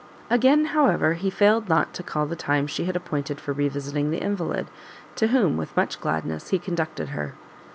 Again, 0.31 0.65
however, 0.73 1.13
he 1.13 1.29
failed 1.29 1.69
not 1.69 1.93
to 1.93 2.01
call 2.01 2.25
the 2.25 2.35
time 2.35 2.65
she 2.65 2.85
had 2.85 2.95
appointed 2.95 3.39
for 3.39 3.53
re 3.53 3.69
visiting 3.69 4.09
the 4.09 4.17
invalid, 4.17 4.65
to 5.17 5.27
whom, 5.27 5.57
with 5.57 5.77
much 5.77 6.01
gladness, 6.01 6.49
he 6.49 6.57
conducted 6.57 7.09
her. 7.09 7.35